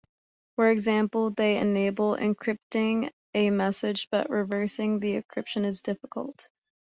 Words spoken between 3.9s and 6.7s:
but reversing the encryption is difficult.